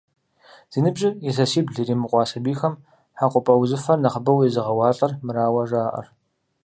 Зи 0.71 0.79
ныбжьыр 0.83 1.13
илъэсибл 1.29 1.75
иримыкъуа 1.81 2.23
сабийхэм 2.29 2.73
хьэкъупӏэ 3.19 3.53
узыфэр 3.55 3.99
нэхъыбэу 4.01 4.43
езыгъэуалӏэр 4.47 5.11
мырауэ 5.25 5.63
жаӏэр. 5.69 6.07